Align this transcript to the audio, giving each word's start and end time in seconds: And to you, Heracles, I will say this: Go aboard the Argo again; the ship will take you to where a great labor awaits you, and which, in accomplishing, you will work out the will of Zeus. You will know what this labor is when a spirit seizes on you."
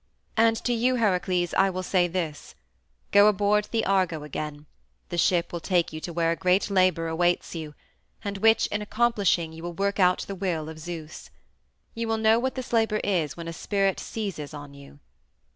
And 0.35 0.55
to 0.63 0.73
you, 0.73 0.95
Heracles, 0.95 1.53
I 1.53 1.69
will 1.69 1.83
say 1.83 2.07
this: 2.07 2.55
Go 3.11 3.27
aboard 3.27 3.65
the 3.69 3.85
Argo 3.85 4.23
again; 4.23 4.65
the 5.09 5.17
ship 5.19 5.53
will 5.53 5.59
take 5.59 5.93
you 5.93 6.01
to 6.01 6.11
where 6.11 6.31
a 6.31 6.35
great 6.35 6.71
labor 6.71 7.07
awaits 7.07 7.53
you, 7.53 7.75
and 8.23 8.39
which, 8.39 8.65
in 8.71 8.81
accomplishing, 8.81 9.53
you 9.53 9.61
will 9.61 9.73
work 9.73 9.99
out 9.99 10.21
the 10.21 10.33
will 10.33 10.69
of 10.69 10.79
Zeus. 10.79 11.29
You 11.93 12.07
will 12.07 12.17
know 12.17 12.39
what 12.39 12.55
this 12.55 12.73
labor 12.73 12.99
is 13.03 13.37
when 13.37 13.47
a 13.47 13.53
spirit 13.53 13.99
seizes 13.99 14.55
on 14.55 14.73
you." 14.73 14.97